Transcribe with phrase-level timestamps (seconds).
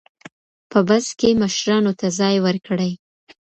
[0.71, 2.91] په بس کې مشرانو ته ځای ورکړئ.